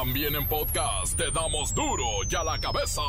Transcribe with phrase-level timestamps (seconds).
[0.00, 3.02] También en podcast te damos duro y a la cabeza.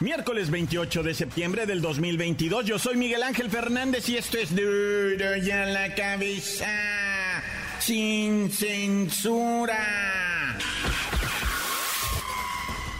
[0.00, 5.36] Miércoles 28 de septiembre del 2022, yo soy Miguel Ángel Fernández y esto es duro
[5.36, 6.66] y a la cabeza,
[7.78, 10.17] sin censura.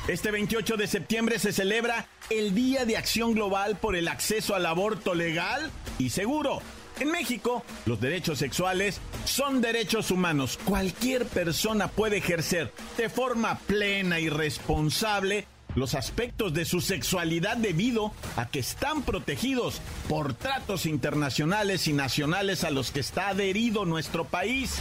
[0.09, 4.65] Este 28 de septiembre se celebra el Día de Acción Global por el Acceso al
[4.65, 6.63] Aborto Legal y Seguro.
[6.99, 10.59] En México, los derechos sexuales son derechos humanos.
[10.65, 18.11] Cualquier persona puede ejercer de forma plena y responsable los aspectos de su sexualidad debido
[18.37, 24.25] a que están protegidos por tratos internacionales y nacionales a los que está adherido nuestro
[24.25, 24.81] país.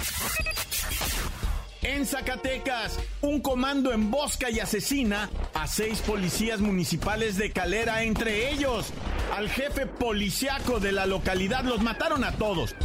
[1.88, 8.91] En Zacatecas, un comando embosca y asesina a seis policías municipales de Calera, entre ellos
[9.34, 11.64] al jefe policiaco de la localidad.
[11.64, 12.76] Los mataron a todos.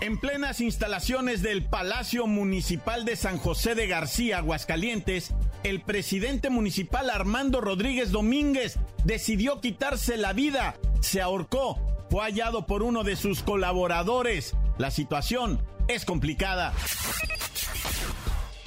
[0.00, 7.10] En plenas instalaciones del Palacio Municipal de San José de García, Aguascalientes, el presidente municipal
[7.10, 10.76] Armando Rodríguez Domínguez decidió quitarse la vida.
[11.00, 11.80] Se ahorcó.
[12.08, 14.54] Fue hallado por uno de sus colaboradores.
[14.78, 16.72] La situación es complicada.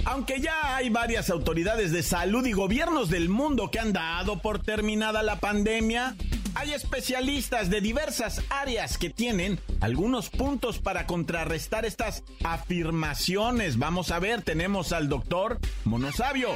[0.06, 4.60] Aunque ya hay varias autoridades de salud y gobiernos del mundo que han dado por
[4.60, 6.16] terminada la pandemia,
[6.54, 13.78] hay especialistas de diversas áreas que tienen algunos puntos para contrarrestar estas afirmaciones.
[13.78, 16.50] Vamos a ver, tenemos al doctor Monosabio.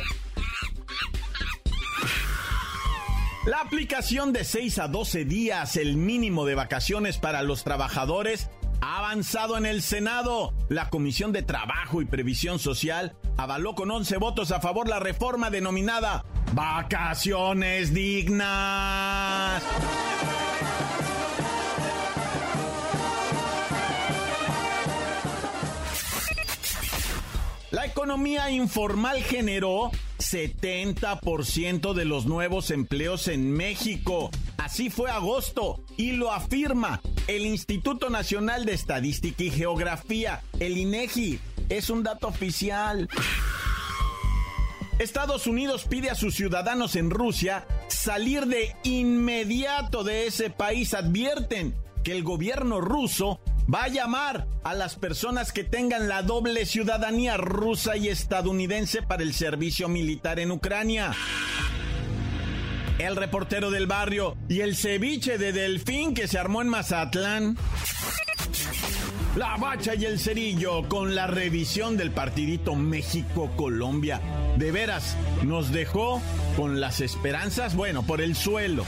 [3.46, 8.50] La aplicación de 6 a 12 días, el mínimo de vacaciones para los trabajadores,
[8.82, 10.54] ha avanzado en el Senado.
[10.70, 15.50] La Comisión de Trabajo y Previsión Social avaló con 11 votos a favor la reforma
[15.50, 19.64] denominada Vacaciones Dignas.
[27.72, 34.32] La economía informal generó 70% de los nuevos empleos en México.
[34.72, 41.40] Así fue agosto y lo afirma el Instituto Nacional de Estadística y Geografía, el INEGI.
[41.70, 43.10] Es un dato oficial.
[45.00, 50.94] Estados Unidos pide a sus ciudadanos en Rusia salir de inmediato de ese país.
[50.94, 53.40] Advierten que el gobierno ruso
[53.74, 59.24] va a llamar a las personas que tengan la doble ciudadanía rusa y estadounidense para
[59.24, 61.16] el servicio militar en Ucrania.
[63.00, 67.58] El reportero del barrio y el ceviche de delfín que se armó en Mazatlán.
[69.38, 74.20] La bacha y el cerillo con la revisión del partidito México-Colombia.
[74.58, 76.22] De veras, nos dejó
[76.58, 78.84] con las esperanzas, bueno, por el suelo.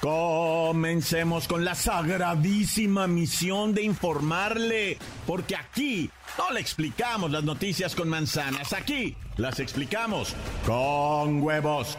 [0.00, 8.08] Comencemos con la sagradísima misión de informarle, porque aquí no le explicamos las noticias con
[8.08, 11.96] manzanas, aquí las explicamos con huevos.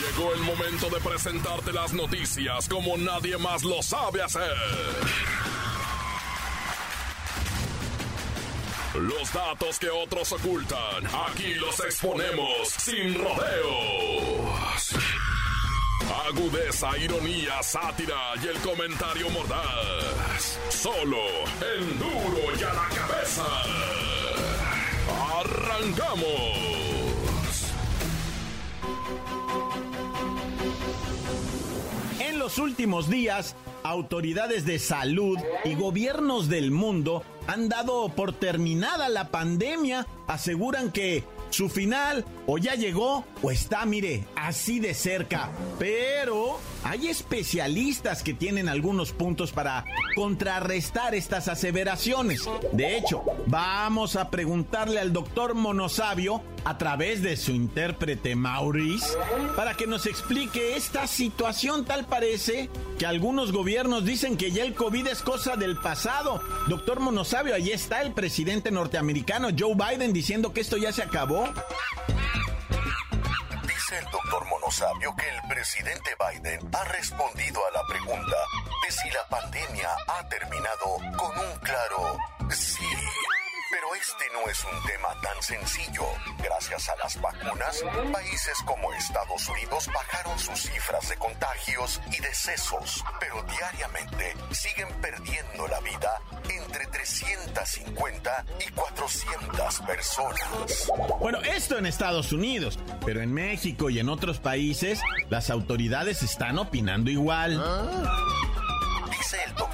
[0.00, 4.56] Llegó el momento de presentarte las noticias como nadie más lo sabe hacer.
[8.94, 14.75] Los datos que otros ocultan, aquí los exponemos sin rodeos.
[16.12, 20.58] Agudeza, ironía, sátira y el comentario mordaz.
[20.68, 21.18] Solo
[21.76, 23.44] el duro y a la cabeza.
[25.40, 26.76] ¡Arrancamos!
[32.20, 39.08] En los últimos días, autoridades de salud y gobiernos del mundo han dado por terminada
[39.08, 40.06] la pandemia.
[40.26, 45.50] Aseguran que su final o ya llegó o está, mire, así de cerca.
[45.78, 52.42] Pero hay especialistas que tienen algunos puntos para contrarrestar estas aseveraciones.
[52.72, 59.16] De hecho, vamos a preguntarle al doctor Monosabio a través de su intérprete Maurice
[59.56, 61.84] para que nos explique esta situación.
[61.84, 66.40] Tal parece que algunos gobiernos dicen que ya el COVID es cosa del pasado.
[66.68, 71.48] Doctor Monosabio, ahí está el presidente norteamericano Joe Biden diciendo que esto ya se acabó.
[73.88, 78.36] Dice el doctor Monosabio que el presidente Biden ha respondido a la pregunta
[78.84, 82.18] de si la pandemia ha terminado con un claro
[82.50, 82.82] sí.
[83.86, 86.02] Pero este no es un tema tan sencillo.
[86.42, 93.04] Gracias a las vacunas, países como Estados Unidos bajaron sus cifras de contagios y decesos,
[93.20, 100.92] pero diariamente siguen perdiendo la vida entre 350 y 400 personas.
[101.20, 106.58] Bueno, esto en Estados Unidos, pero en México y en otros países las autoridades están
[106.58, 107.62] opinando igual.
[109.10, 109.65] Dice el doctor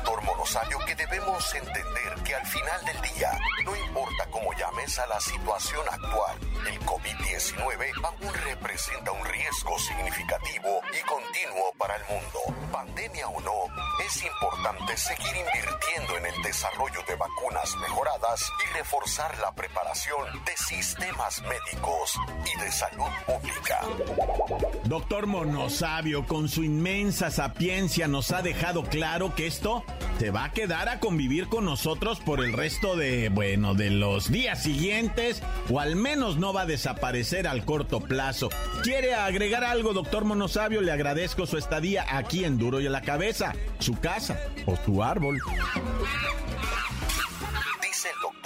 [0.52, 3.30] Monosabio que debemos entender que al final del día,
[3.64, 6.36] no importa cómo llames a la situación actual,
[6.68, 12.38] el COVID-19 aún representa un riesgo significativo y continuo para el mundo.
[12.70, 13.64] Pandemia o no,
[14.06, 20.56] es importante seguir invirtiendo en el desarrollo de vacunas mejoradas y reforzar la preparación de
[20.58, 23.80] sistemas médicos y de salud pública.
[24.84, 29.82] Doctor Monosabio, con su inmensa sapiencia, nos ha dejado claro que esto
[30.18, 34.30] se va a quedar a convivir con nosotros por el resto de, bueno, de los
[34.30, 38.48] días siguientes, o al menos no va a desaparecer al corto plazo.
[38.82, 40.80] ¿Quiere agregar algo, doctor Monosabio?
[40.80, 45.02] Le agradezco su estadía aquí en Duro y a la Cabeza, su casa o su
[45.02, 45.40] árbol.
[47.82, 48.41] Dice el doctor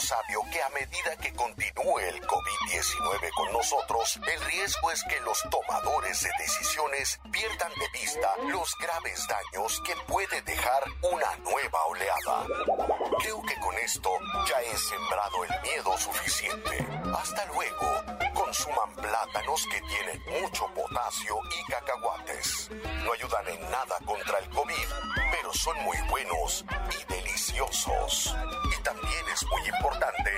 [0.00, 5.38] Monosabio que a medida que continúe el COVID-19 con nosotros, el riesgo es que los
[5.50, 12.99] tomadores de decisiones pierdan de vista los graves daños que puede dejar una nueva oleada.
[13.20, 14.10] Creo que con esto
[14.48, 16.86] ya he sembrado el miedo suficiente.
[17.14, 18.02] Hasta luego.
[18.34, 22.70] Consuman plátanos que tienen mucho potasio y cacahuates.
[23.04, 24.88] No ayudan en nada contra el COVID,
[25.32, 26.64] pero son muy buenos
[26.98, 28.34] y deliciosos.
[28.78, 30.30] Y también es muy importante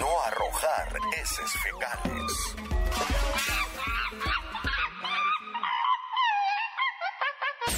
[0.00, 2.56] no arrojar heces fecales.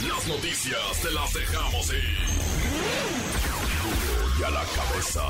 [0.09, 2.46] Las noticias te las dejamos ir.
[4.44, 5.23] A la cabeza.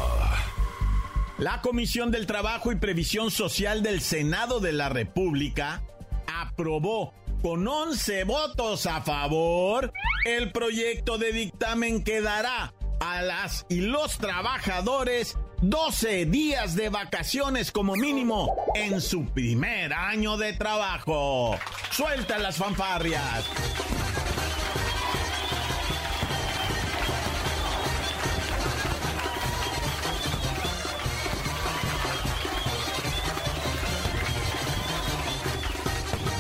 [1.39, 5.83] La Comisión del Trabajo y Previsión Social del Senado de la República
[6.27, 9.93] aprobó con 11 votos a favor
[10.25, 17.71] el proyecto de dictamen que dará a las y los trabajadores 12 días de vacaciones
[17.71, 21.57] como mínimo en su primer año de trabajo.
[21.93, 23.45] Suelta las fanfarrias.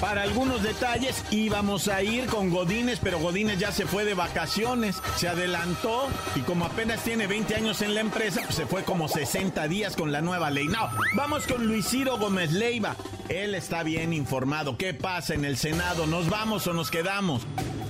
[0.06, 5.02] Para algunos detalles íbamos a ir con Godínez, pero Godínez ya se fue de vacaciones,
[5.16, 6.06] se adelantó
[6.36, 9.96] y como apenas tiene 20 años en la empresa, pues se fue como 60 días
[9.96, 10.68] con la nueva ley.
[10.68, 12.94] No, vamos con Luis Ciro Gómez Leiva.
[13.28, 14.78] Él está bien informado.
[14.78, 16.06] ¿Qué pasa en el Senado?
[16.06, 17.44] ¿Nos vamos o nos quedamos?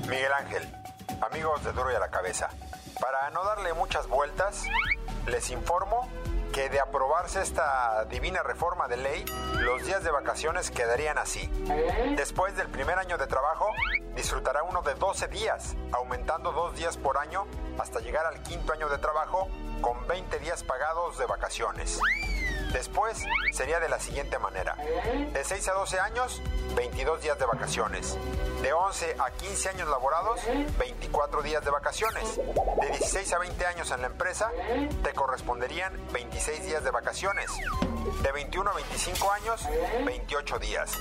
[0.08, 0.62] Miguel Ángel,
[1.20, 2.48] amigos de Duro y a la Cabeza,
[2.98, 4.64] para no darle muchas vueltas,
[5.26, 6.08] les informo
[6.56, 9.26] que de aprobarse esta divina reforma de ley,
[9.58, 11.50] los días de vacaciones quedarían así.
[12.16, 13.66] Después del primer año de trabajo,
[14.14, 17.46] disfrutará uno de 12 días, aumentando dos días por año
[17.78, 19.48] hasta llegar al quinto año de trabajo
[19.82, 22.00] con 20 días pagados de vacaciones.
[22.76, 24.76] Después sería de la siguiente manera.
[25.32, 26.42] De 6 a 12 años,
[26.74, 28.18] 22 días de vacaciones.
[28.60, 30.40] De 11 a 15 años laborados,
[30.78, 32.36] 24 días de vacaciones.
[32.36, 34.50] De 16 a 20 años en la empresa,
[35.02, 37.50] te corresponderían 26 días de vacaciones.
[38.22, 39.62] De 21 a 25 años,
[40.04, 40.92] 28 días.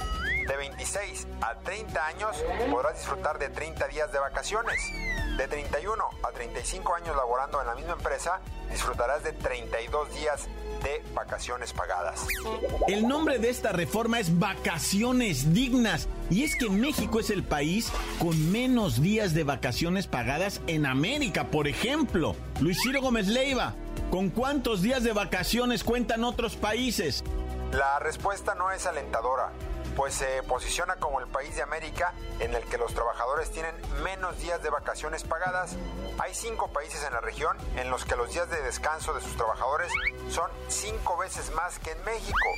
[0.48, 4.80] De 26 a 30 años podrás disfrutar de 30 días de vacaciones.
[5.38, 8.40] De 31 a 35 años laborando en la misma empresa,
[8.72, 10.48] disfrutarás de 32 días
[10.82, 12.26] de vacaciones pagadas.
[12.88, 16.08] El nombre de esta reforma es Vacaciones Dignas.
[16.30, 21.48] Y es que México es el país con menos días de vacaciones pagadas en América,
[21.48, 22.36] por ejemplo.
[22.62, 23.74] Luis Ciro Gómez Leiva,
[24.12, 27.26] ¿con cuántos días de vacaciones cuentan otros países?
[27.74, 29.52] La respuesta no es alentadora,
[29.96, 34.38] pues se posiciona como el país de América en el que los trabajadores tienen menos
[34.40, 35.76] días de vacaciones pagadas.
[36.20, 39.36] Hay cinco países en la región en los que los días de descanso de sus
[39.36, 39.92] trabajadores
[40.30, 42.50] son cinco veces más que en México,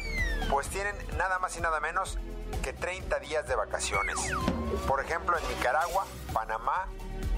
[0.50, 2.17] pues tienen nada más y nada menos
[2.63, 4.15] que 30 días de vacaciones.
[4.88, 6.88] Por ejemplo, en Nicaragua, Panamá,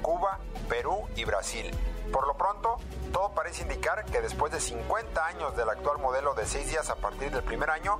[0.02, 0.40] Cuba,
[0.70, 1.72] Perú y Brasil.
[2.12, 2.78] Por lo pronto,
[3.12, 6.96] todo parece indicar que después de 50 años del actual modelo de 6 días a
[6.96, 8.00] partir del primer año,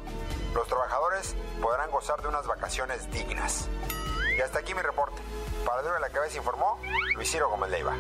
[0.54, 3.68] los trabajadores podrán gozar de unas vacaciones dignas.
[4.38, 5.22] Y hasta aquí mi reporte.
[5.66, 6.80] Para Duro de la Cabeza informó
[7.16, 7.96] Luis Ciro Gómez Leiva.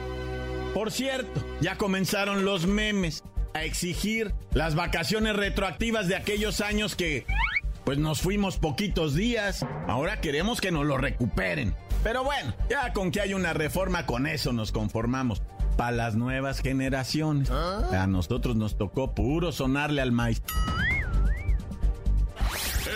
[0.73, 3.23] Por cierto, ya comenzaron los memes
[3.53, 7.25] a exigir las vacaciones retroactivas de aquellos años que
[7.83, 9.65] pues nos fuimos poquitos días.
[9.87, 11.75] Ahora queremos que nos lo recuperen.
[12.03, 15.41] Pero bueno, ya con que hay una reforma con eso nos conformamos.
[15.79, 17.49] Para las nuevas generaciones.
[17.49, 20.41] A nosotros nos tocó puro sonarle al maíz.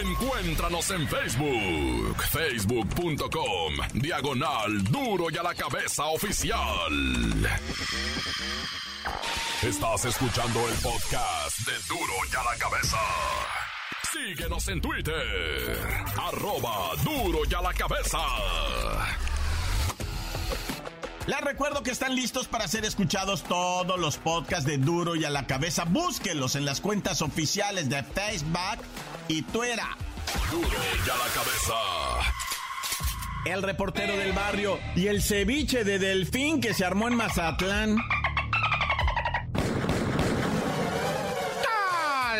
[0.01, 6.59] Encuéntranos en Facebook, facebook.com, diagonal duro y a la cabeza oficial.
[9.61, 12.97] Estás escuchando el podcast de duro y a la cabeza.
[14.11, 15.79] Síguenos en Twitter,
[16.17, 18.19] arroba duro y a la cabeza.
[21.25, 25.29] Les recuerdo que están listos para ser escuchados todos los podcasts de Duro y a
[25.29, 25.85] la cabeza.
[25.85, 28.83] Búsquenlos en las cuentas oficiales de Facebook
[29.29, 29.79] y Twitter.
[30.51, 31.73] Duro y a la cabeza.
[33.45, 37.97] El reportero del barrio y el ceviche de delfín que se armó en Mazatlán.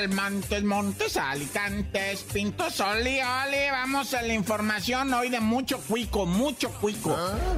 [0.08, 3.70] Montes, Montes, Alicantes, Pinto, Soli, Oli.
[3.72, 7.16] Vamos a la información hoy de mucho cuico, mucho cuico.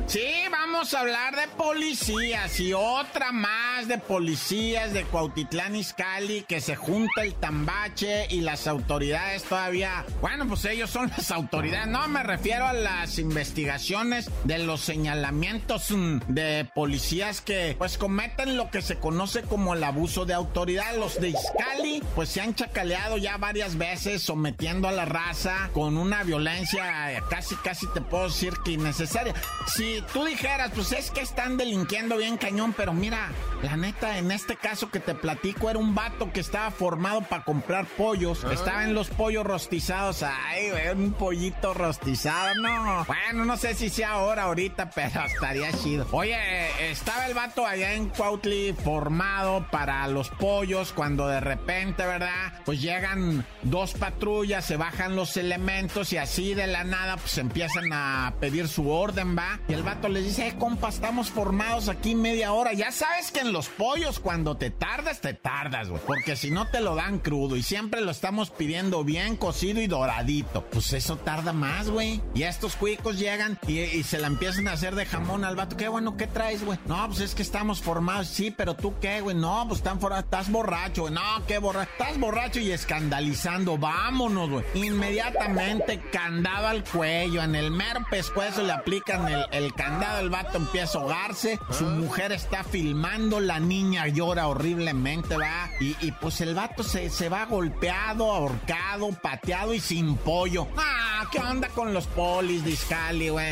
[0.07, 6.61] Sí, vamos a hablar de policías y otra más de policías de Cuautitlán Izcalli que
[6.61, 10.05] se junta el tambache y las autoridades todavía.
[10.21, 11.87] Bueno, pues ellos son las autoridades.
[11.87, 18.57] No me refiero a las investigaciones de los señalamientos mm, de policías que pues cometen
[18.57, 20.95] lo que se conoce como el abuso de autoridad.
[20.97, 25.95] Los de Izcalli, pues se han chacaleado ya varias veces sometiendo a la raza con
[25.95, 29.33] una violencia eh, casi, casi te puedo decir que innecesaria.
[29.67, 33.29] Si tú dijeras, pues es que están delinquiendo bien cañón, pero mira,
[33.63, 37.45] la neta, en este caso que te platico, era un vato que estaba formado para
[37.45, 38.43] comprar pollos.
[38.43, 38.51] Ah.
[38.51, 40.21] Estaba en los pollos rostizados.
[40.23, 43.05] Ay, un pollito rostizado, no.
[43.05, 46.05] Bueno, no sé si sea ahora, ahorita, pero estaría chido.
[46.11, 52.24] Oye, estaba el vato allá en Cuautli formado para los pollos cuando de repente, ¿verdad?
[52.65, 57.91] Pues llegan dos patrullas, se bajan los elementos y así de la nada pues empiezan
[57.93, 59.59] a pedir su orden, va.
[59.67, 62.73] Y el vato les dice, eh, compa, estamos formados aquí media hora.
[62.73, 66.01] Ya sabes que en los pollos cuando te tardas, te tardas, güey.
[66.05, 69.87] Porque si no te lo dan crudo y siempre lo estamos pidiendo bien cocido y
[69.87, 70.65] doradito.
[70.65, 72.21] Pues eso tarda más, güey.
[72.33, 75.77] Y estos cuicos llegan y, se la empiezan a hacer de jamón al vato.
[75.77, 76.79] Qué bueno, ¿qué traes, güey?
[76.85, 78.27] No, pues es que estamos formados.
[78.27, 79.35] Sí, pero tú qué, güey.
[79.35, 80.25] No, pues están formados.
[80.25, 81.13] Estás borracho, güey.
[81.13, 81.91] No, qué borracho.
[81.91, 83.77] Estás borracho y escandalizando.
[83.77, 84.65] Vámonos, güey.
[84.73, 87.41] Inmediatamente candado al cuello.
[87.43, 90.19] En el mero pescuezo le aplican el, candado.
[90.19, 91.59] El vato empieza a ahogarse.
[91.71, 93.39] Su mujer está filmando.
[93.39, 95.69] La niña llora horriblemente, va.
[95.79, 100.67] Y, pues el vato se, se va golpeado, ahorcado, pateado y sin pollo.
[100.77, 103.45] Ah, ¿qué onda con los polis de Iscali, güey?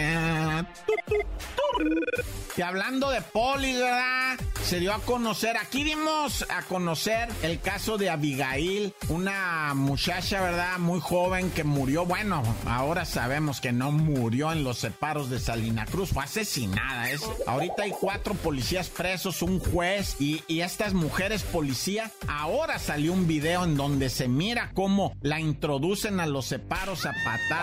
[2.56, 4.38] Y hablando de polis, ¿verdad?
[4.64, 10.78] Se dio a conocer, aquí dimos a conocer el caso de Abigail, una muchacha, ¿verdad?
[10.78, 12.06] Muy joven que murió.
[12.06, 17.10] Bueno, ahora sabemos que no murió en los separos de Salina Cruz, fue asesinada.
[17.10, 22.12] Es, ahorita hay cuatro policías presos, un juez y, y estas mujeres policía.
[22.28, 27.14] Ahora salió un video en donde se mira cómo la introducen a los separos a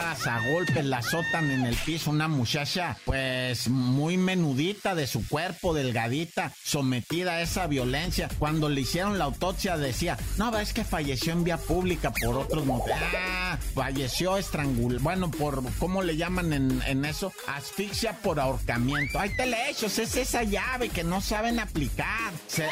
[0.00, 2.10] a golpes, la azotan en el piso.
[2.10, 8.28] Una muchacha, pues muy menudita de su cuerpo, delgadita, sometida a esa violencia.
[8.38, 12.64] Cuando le hicieron la autopsia decía, no, es que falleció en vía pública por otros
[12.64, 12.98] motivos.
[13.14, 14.98] Ah, falleció estrangul...
[15.00, 17.32] Bueno, por, ¿cómo le llaman en, eso?
[17.46, 19.18] Asfixia por ahorcamiento.
[19.18, 22.32] Hay telechos, es esa llave que no saben aplicar.
[22.46, 22.68] Se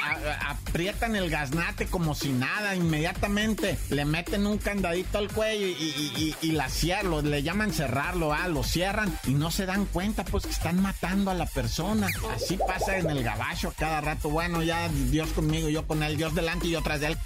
[0.47, 6.69] aprietan el gaznate como si nada, inmediatamente le meten un candadito al cuello y, la
[7.23, 11.31] le llaman cerrarlo, ah, lo cierran y no se dan cuenta, pues que están matando
[11.31, 12.09] a la persona.
[12.35, 14.31] Así pasa en el gabacho cada rato.
[14.31, 17.19] Bueno, ya Dios conmigo, yo con él, Dios delante y yo tras de él.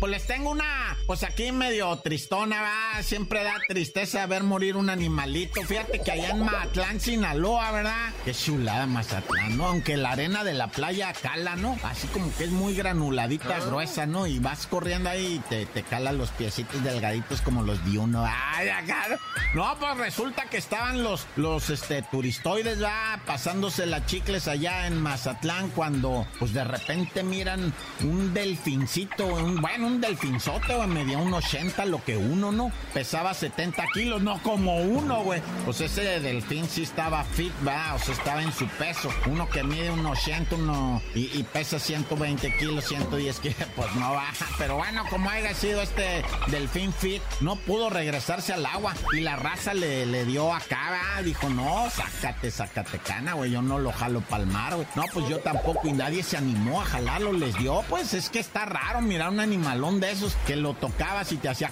[0.00, 3.02] Pues les tengo una, pues aquí medio tristona, va.
[3.02, 5.62] Siempre da tristeza ver morir un animalito.
[5.62, 8.12] Fíjate que allá en Mazatlán, Sinaloa, ¿verdad?
[8.24, 9.66] Qué chulada Mazatlán, ¿no?
[9.66, 11.78] Aunque la arena de la playa cala, ¿no?
[11.84, 14.26] Así como que es muy granuladita, gruesa, ¿no?
[14.26, 18.26] Y vas corriendo ahí y te, te cala los piecitos delgaditos como los de uno.
[18.26, 19.18] Ay, acá.
[19.54, 25.00] No, pues resulta que estaban los, los, este, turistoides, va, pasándose las chicles allá en
[25.00, 27.72] Mazatlán cuando, pues de repente miran
[28.02, 32.72] un delfincito, un, bueno, un delfinzote, güey, medía un 80, lo que uno, ¿no?
[32.94, 35.42] Pesaba 70 kilos, no como uno, güey.
[35.64, 39.10] Pues ese delfín sí estaba fit, va, o sea, estaba en su peso.
[39.26, 44.46] Uno que mide un 80, uno y, pesa 120 kilos, 110 kilos, pues no baja.
[44.58, 49.36] Pero bueno, como haya sido este delfín fit, no pudo regresarse al agua y la
[49.36, 51.22] raza le, le dio acá, va.
[51.22, 54.86] Dijo, no, sácate, sácate cana, güey, yo no lo jalo pa'l mar, güey.
[54.94, 58.38] No, pues yo tampoco y nadie se animó a jalarlo, les dio, pues es que
[58.38, 61.70] está raro mirar un animal de esos que lo tocabas y te hacía...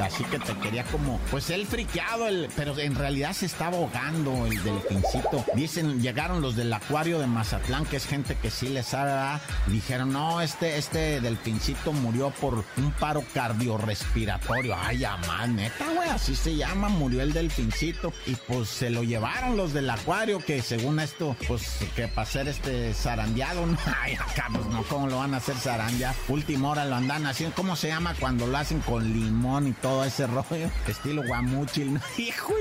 [0.00, 1.18] Así que te quería como...
[1.30, 5.44] Pues él friqueado, el, pero en realidad se estaba ahogando el delfincito.
[5.54, 10.12] Dicen, llegaron los del acuario de Mazatlán, que es gente que sí les sabe, dijeron,
[10.12, 14.76] no, este, este delfincito murió por un paro cardiorrespiratorio.
[14.80, 18.12] Ay, amás, neta, güey, así se llama, murió el delfincito.
[18.26, 22.46] Y pues se lo llevaron los del acuario, que según esto, pues que para hacer
[22.46, 26.14] este zarandeado, no, ay, acá, no, ¿cómo lo van a hacer zarandea?
[26.28, 30.04] Última hora lo andan haciendo, ¿cómo se llama cuando lo hacen con limón y todo
[30.04, 30.70] ese rollo?
[30.86, 32.52] Estilo guamuchil, hijo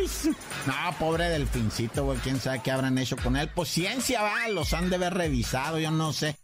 [0.66, 3.50] No, pobre delfincito, güey, quién sabe qué habrán hecho con él.
[3.54, 6.38] Pues ciencia, va, los han de haber revisado, yo no sé.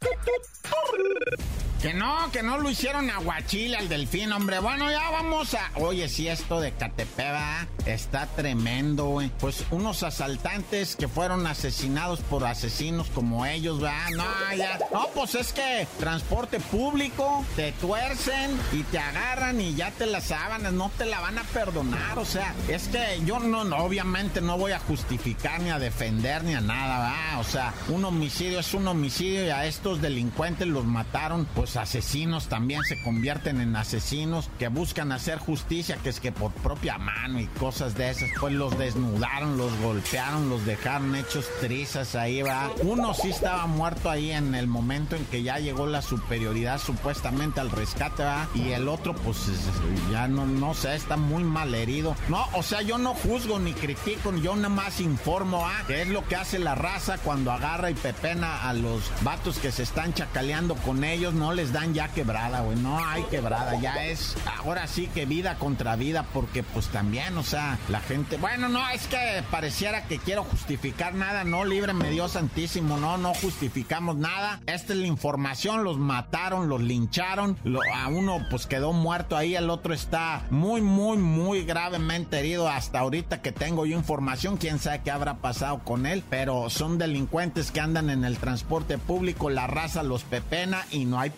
[1.83, 4.59] Que no, que no lo hicieron aguachile al delfín, hombre.
[4.59, 5.69] Bueno, ya vamos a.
[5.75, 9.29] Oye, si esto de Catepeba está tremendo, güey.
[9.37, 14.11] Pues unos asaltantes que fueron asesinados por asesinos como ellos, ¿verdad?
[14.15, 14.79] No, ya.
[14.93, 20.21] No, pues es que transporte público, te tuercen y te agarran y ya te la
[20.21, 22.17] sábanas, no te la van a perdonar.
[22.17, 26.45] O sea, es que yo no, no, obviamente no voy a justificar ni a defender
[26.45, 27.39] ni a nada, ¿verdad?
[27.41, 32.47] O sea, un homicidio es un homicidio y a estos delincuentes los mataron, pues asesinos
[32.47, 37.39] también se convierten en asesinos que buscan hacer justicia, que es que por propia mano
[37.39, 42.71] y cosas de esas, pues los desnudaron, los golpearon, los dejaron hechos trizas ahí, va.
[42.81, 47.59] Uno sí estaba muerto ahí en el momento en que ya llegó la superioridad supuestamente
[47.59, 48.47] al rescate, va.
[48.53, 49.37] Y el otro, pues
[50.11, 52.15] ya no, no sé, está muy mal herido.
[52.29, 56.07] No, o sea, yo no juzgo ni critico, yo nada más informo, a qué es
[56.07, 60.13] lo que hace la raza cuando agarra y pepena a los vatos que se están
[60.13, 62.77] chacaleando con ellos, no les dan ya quebrada, güey.
[62.77, 67.43] No hay quebrada, ya es ahora sí que vida contra vida, porque pues también, o
[67.43, 72.33] sea, la gente, bueno, no, es que pareciera que quiero justificar nada, no, líbreme Dios
[72.33, 74.59] santísimo, no, no justificamos nada.
[74.65, 77.57] Esta es la información, los mataron, los lincharon,
[77.93, 82.99] a uno pues quedó muerto ahí, el otro está muy, muy, muy gravemente herido hasta
[82.99, 87.71] ahorita que tengo yo información, quién sabe qué habrá pasado con él, pero son delincuentes
[87.71, 91.29] que andan en el transporte público, la raza los pepena y no hay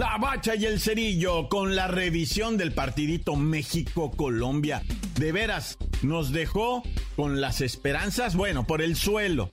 [0.00, 4.80] La bacha y el cerillo con la revisión del partidito México-Colombia.
[5.16, 6.82] De veras, nos dejó
[7.16, 9.50] con las esperanzas, bueno, por el suelo.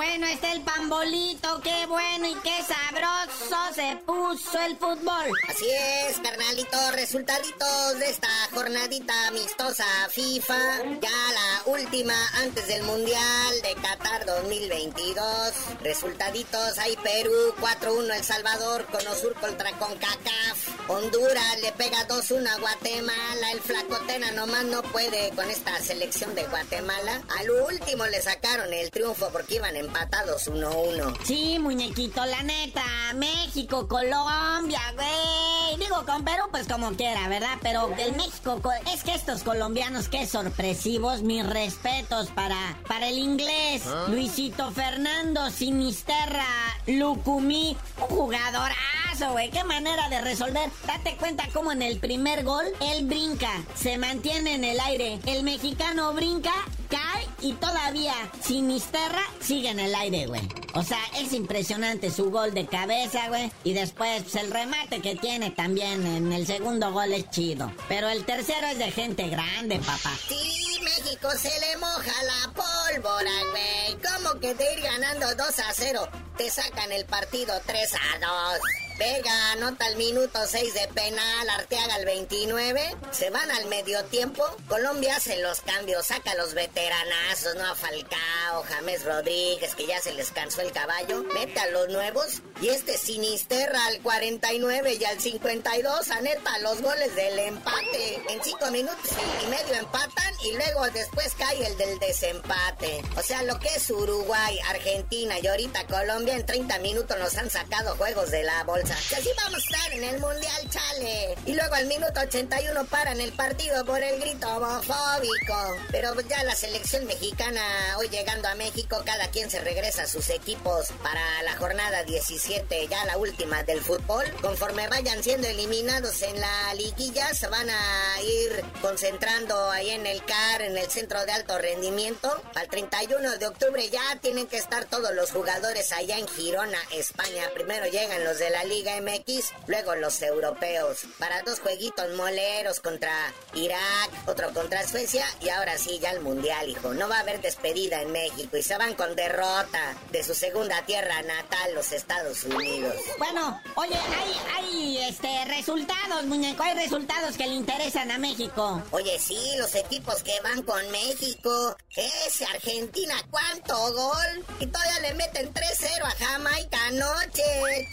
[0.00, 5.30] Bueno está el pambolito, qué bueno y qué sabroso se puso el fútbol.
[5.46, 13.60] Así es, carnalito, resultaditos de esta jornadita amistosa FIFA, ya la última antes del Mundial
[13.62, 15.52] de Qatar 2022.
[15.82, 23.52] Resultaditos, hay Perú 4-1 El Salvador, Conosur contra CONCACAF, Honduras le pega 2-1 a Guatemala,
[23.52, 27.22] el Flacotena nomás no puede con esta selección de Guatemala.
[27.38, 31.16] Al último le sacaron el triunfo porque iban en empatados 1-1.
[31.24, 32.84] Sí, muñequito, la neta.
[33.16, 35.78] México, Colombia, güey.
[35.80, 37.58] Digo, con Perú, pues como quiera, ¿verdad?
[37.60, 38.60] Pero el México,
[38.92, 41.22] es que estos colombianos, qué sorpresivos.
[41.22, 43.82] Mis respetos para, para el inglés.
[43.86, 44.06] ¿Ah?
[44.08, 46.46] Luisito Fernando, Sinisterra,
[46.86, 49.50] Lucumí, un jugadorazo, güey.
[49.50, 50.70] Qué manera de resolver.
[50.86, 55.18] Date cuenta cómo en el primer gol, él brinca, se mantiene en el aire.
[55.26, 56.52] El mexicano brinca
[56.90, 60.42] cae y todavía Sinisterra sigue en el aire, güey.
[60.74, 63.50] O sea, es impresionante su gol de cabeza, güey.
[63.64, 67.72] Y después pues, el remate que tiene también en el segundo gol es chido.
[67.88, 70.12] Pero el tercero es de gente grande, papá.
[70.28, 73.98] Sí, México se le moja la pólvora, güey.
[74.02, 78.79] ¿Cómo que de ir ganando 2 a 0 te sacan el partido 3 a 2?
[79.00, 82.96] Vega anota al minuto 6 de penal, Arteaga al 29.
[83.12, 84.44] Se van al medio tiempo.
[84.68, 87.64] Colombia hace los cambios, saca a los veteranazos, ¿no?
[87.64, 91.24] A Falcao, James Rodríguez, que ya se les cansó el caballo.
[91.32, 92.42] Mete a los nuevos.
[92.60, 98.20] Y este Sinisterra al 49 y al 52 aneta los goles del empate.
[98.28, 99.10] En 5 minutos
[99.42, 103.02] y medio empatan y luego después cae el del desempate.
[103.16, 107.48] O sea, lo que es Uruguay, Argentina y ahorita Colombia en 30 minutos nos han
[107.48, 109.08] sacado juegos de la bolsa chanza.
[109.08, 111.34] Que así vamos a estar en el Mundial, chale.
[111.46, 115.76] Y luego al minuto 81 paran el partido por el grito homofóbico.
[115.90, 117.62] Pero ya la selección mexicana,
[117.98, 122.88] hoy llegando a México, cada quien se regresa a sus equipos para la jornada 17,
[122.88, 124.24] ya la última del fútbol.
[124.42, 130.24] Conforme vayan siendo eliminados en la liguilla, se van a ir concentrando ahí en el
[130.24, 132.42] CAR, en el centro de alto rendimiento.
[132.54, 137.48] Al 31 de octubre ya tienen que estar todos los jugadores allá en Girona, España.
[137.54, 141.04] Primero llegan los de la Liga MX, luego los europeos.
[141.18, 143.12] Para dos jueguitos moleros contra
[143.54, 146.94] Irak, otro contra Suecia y ahora sí ya el Mundial, hijo.
[146.94, 150.84] No va a haber despedida en México y se van con derrota de su segunda
[150.86, 152.94] tierra natal, los Estados Unidos.
[153.18, 158.82] Bueno, oye, hay, hay este, resultados, muñeco, hay resultados que le interesan a México.
[158.90, 161.76] Oye, sí, los equipos que van con México.
[161.96, 164.44] Ese Argentina, ¿cuánto gol?
[164.60, 167.88] Y todavía le meten 3-0 a Jamaica anoche.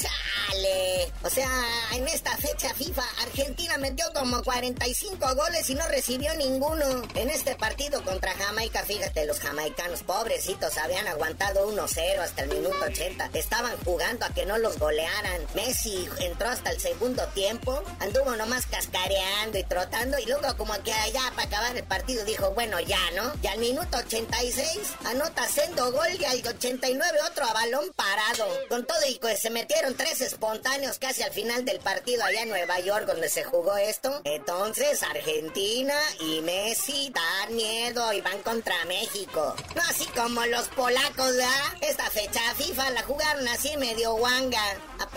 [1.28, 1.50] O sea,
[1.92, 7.04] en esta fecha FIFA, Argentina metió como 45 goles y no recibió ninguno.
[7.16, 12.78] En este partido contra Jamaica, fíjate, los jamaicanos pobrecitos habían aguantado 1-0 hasta el minuto
[12.82, 13.32] 80.
[13.34, 15.42] Estaban jugando a que no los golearan.
[15.54, 20.94] Messi entró hasta el segundo tiempo, anduvo nomás cascareando y trotando y luego como que
[20.94, 23.34] allá para acabar el partido dijo, bueno, ya, ¿no?
[23.44, 28.48] Y al minuto 86 anota sendo gol y al 89 otro a balón parado.
[28.70, 32.50] Con todo y pues se metieron tres espontáneos casi al final del partido allá en
[32.50, 34.22] Nueva York donde se jugó esto.
[34.24, 39.56] Entonces Argentina y Messi dan miedo y van contra México.
[39.76, 41.50] No así como los polacos, ¿verdad?
[41.82, 44.62] Esta fecha FIFA la jugaron así medio guanga.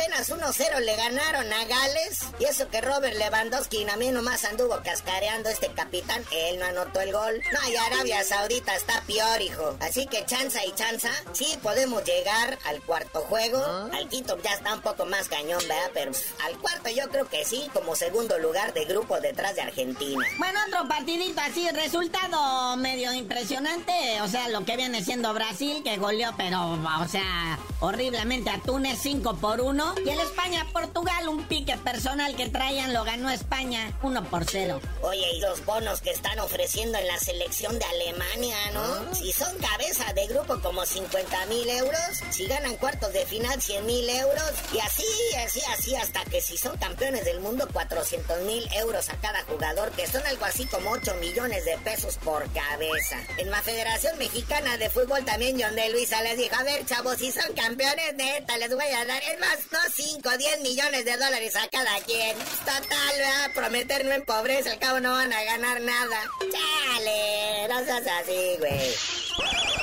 [0.01, 2.21] Apenas 1-0 le ganaron a Gales.
[2.39, 6.25] Y eso que Robert Lewandowski a mí nomás anduvo cascareando este capitán.
[6.33, 7.43] Él no anotó el gol.
[7.53, 9.77] No, y Arabia Saudita está peor, hijo.
[9.81, 11.11] Así que chanza y chanza.
[11.33, 13.63] Sí, podemos llegar al cuarto juego.
[13.93, 15.91] Al quinto ya está un poco más cañón, ¿verdad?
[15.93, 16.13] Pero
[16.47, 20.25] al cuarto yo creo que sí, como segundo lugar de grupo detrás de Argentina.
[20.39, 23.93] Bueno, otro partidito así, resultado medio impresionante.
[24.23, 28.99] O sea, lo que viene siendo Brasil, que goleó, pero, o sea, horriblemente a Túnez
[29.03, 29.90] 5 por 1.
[30.05, 34.81] Y el España-Portugal, un pique personal que traían, lo ganó España 1 por 0.
[35.03, 39.15] Oye, y los bonos que están ofreciendo en la selección de Alemania, ¿no?
[39.15, 43.87] Si son cabeza de grupo como 50 mil euros, si ganan cuartos de final 100
[43.87, 45.05] mil euros, y así,
[45.45, 49.91] así, así, hasta que si son campeones del mundo 400 mil euros a cada jugador,
[49.93, 53.17] que son algo así como 8 millones de pesos por cabeza.
[53.39, 57.17] En la Federación Mexicana de Fútbol también John de Luisa les dijo, a ver chavos,
[57.19, 61.17] si son campeones, neta, les voy a dar, es más, no 5, 10 millones de
[61.17, 62.37] dólares a cada quien.
[62.39, 63.51] Total, ¿verdad?
[63.55, 66.31] Prometer no empobrece, al cabo no van a ganar nada.
[66.41, 69.80] Chale, no seas así, güey.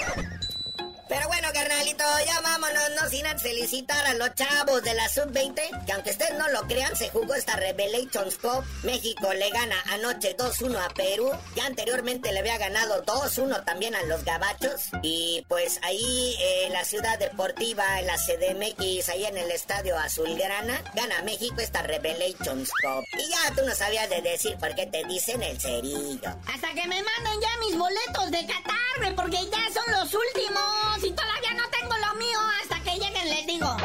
[1.10, 5.91] Pero bueno, carnalito, ya vámonos, no sin felicitar a los chavos de la Sub-20, que
[5.93, 8.63] aunque ustedes no lo crean, se jugó esta Revelations Cup.
[8.84, 14.04] México le gana anoche 2-1 a Perú, ya anteriormente le había ganado 2-1 también a
[14.04, 14.89] los Gabachos.
[15.02, 20.82] Y pues ahí en la ciudad deportiva, en la CDMX, ahí en el estadio Azulgrana,
[20.93, 23.04] gana México esta Revelations Cup.
[23.17, 26.30] Y ya tú no sabías de decir por qué te dicen el cerillo.
[26.54, 31.12] Hasta que me manden ya mis boletos de Qatar, porque ya son los últimos y
[31.12, 32.39] todavía no tengo lo mío.
[32.62, 33.77] Hasta que lleguen les digo.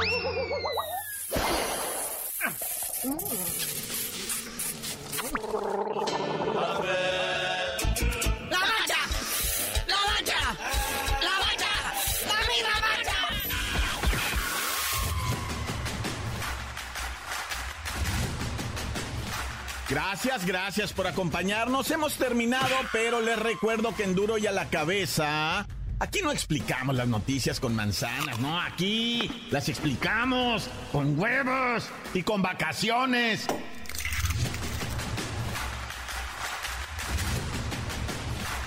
[8.50, 8.96] ¡La mancha!
[9.86, 10.56] ¡La mancha!
[11.20, 11.72] ¡La mancha!
[12.26, 13.12] ¡La mancha!
[19.88, 21.90] Gracias, gracias por acompañarnos.
[21.90, 25.66] Hemos terminado, pero les recuerdo que en Duro y a la cabeza.
[26.02, 32.42] Aquí no explicamos las noticias con manzanas, no, aquí las explicamos con huevos y con
[32.42, 33.46] vacaciones.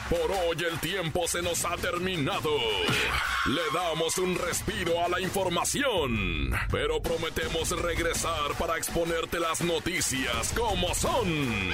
[0.10, 2.56] Por hoy el tiempo se nos ha terminado.
[3.48, 10.96] Le damos un respiro a la información, pero prometemos regresar para exponerte las noticias como
[10.96, 11.74] son.